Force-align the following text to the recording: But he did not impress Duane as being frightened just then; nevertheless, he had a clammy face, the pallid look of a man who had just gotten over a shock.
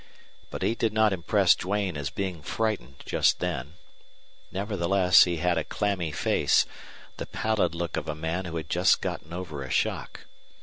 But 0.49 0.63
he 0.63 0.73
did 0.73 0.93
not 0.93 1.13
impress 1.13 1.53
Duane 1.53 1.95
as 1.95 2.09
being 2.09 2.41
frightened 2.41 3.03
just 3.05 3.37
then; 3.39 3.75
nevertheless, 4.51 5.25
he 5.25 5.37
had 5.37 5.59
a 5.59 5.63
clammy 5.63 6.11
face, 6.11 6.65
the 7.17 7.27
pallid 7.27 7.75
look 7.75 7.97
of 7.97 8.09
a 8.09 8.15
man 8.15 8.45
who 8.45 8.57
had 8.57 8.67
just 8.67 8.99
gotten 9.01 9.31
over 9.31 9.61
a 9.61 9.69
shock. 9.69 10.21